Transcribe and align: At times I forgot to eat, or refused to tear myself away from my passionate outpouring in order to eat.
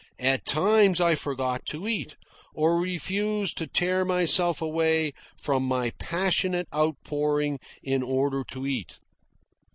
At 0.17 0.45
times 0.47 0.99
I 0.99 1.13
forgot 1.13 1.67
to 1.67 1.87
eat, 1.87 2.15
or 2.55 2.79
refused 2.79 3.55
to 3.59 3.67
tear 3.67 4.03
myself 4.03 4.59
away 4.59 5.13
from 5.37 5.61
my 5.61 5.91
passionate 5.99 6.67
outpouring 6.73 7.59
in 7.83 8.01
order 8.01 8.43
to 8.45 8.65
eat. 8.65 8.97